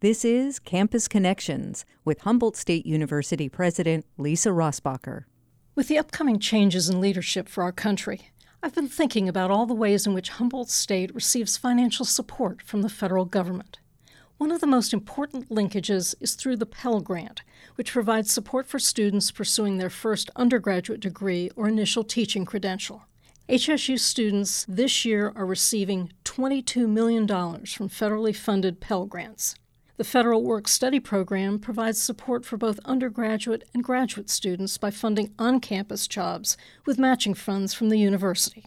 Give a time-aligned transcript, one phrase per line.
[0.00, 5.24] This is Campus Connections with Humboldt State University President Lisa Rossbacher.
[5.74, 8.30] With the upcoming changes in leadership for our country,
[8.62, 12.82] I've been thinking about all the ways in which Humboldt State receives financial support from
[12.82, 13.80] the federal government.
[14.36, 17.42] One of the most important linkages is through the Pell Grant,
[17.74, 23.02] which provides support for students pursuing their first undergraduate degree or initial teaching credential.
[23.48, 29.56] HSU students this year are receiving $22 million from federally funded Pell Grants.
[29.98, 35.34] The Federal Work Study Program provides support for both undergraduate and graduate students by funding
[35.40, 38.64] on campus jobs with matching funds from the university.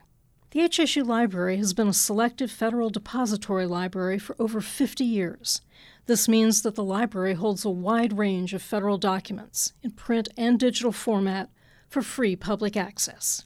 [0.49, 5.61] The HSU Library has been a selected federal depository library for over 50 years.
[6.05, 10.59] This means that the library holds a wide range of federal documents in print and
[10.59, 11.49] digital format
[11.87, 13.45] for free public access.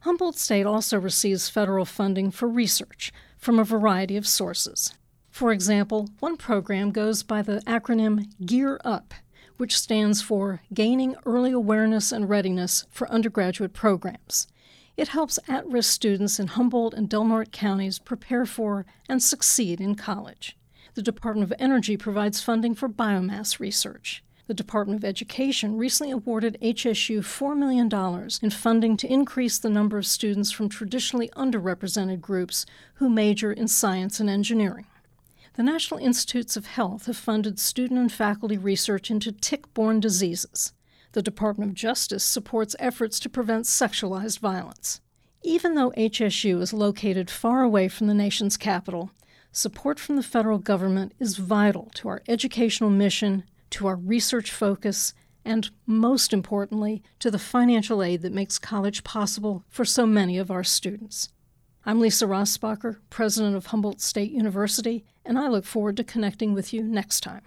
[0.00, 4.94] Humboldt State also receives federal funding for research from a variety of sources.
[5.36, 9.12] For example, one program goes by the acronym GEAR UP,
[9.58, 14.48] which stands for Gaining Early Awareness and Readiness for Undergraduate Programs.
[14.96, 19.78] It helps at risk students in Humboldt and Del Norte counties prepare for and succeed
[19.78, 20.56] in college.
[20.94, 24.24] The Department of Energy provides funding for biomass research.
[24.46, 27.90] The Department of Education recently awarded HSU $4 million
[28.40, 32.64] in funding to increase the number of students from traditionally underrepresented groups
[32.94, 34.86] who major in science and engineering.
[35.56, 40.74] The National Institutes of Health have funded student and faculty research into tick borne diseases.
[41.12, 45.00] The Department of Justice supports efforts to prevent sexualized violence.
[45.42, 49.12] Even though HSU is located far away from the nation's capital,
[49.50, 55.14] support from the federal government is vital to our educational mission, to our research focus,
[55.42, 60.50] and most importantly, to the financial aid that makes college possible for so many of
[60.50, 61.30] our students.
[61.88, 66.72] I'm Lisa Rossbacher, president of Humboldt State University, and I look forward to connecting with
[66.72, 67.42] you next time.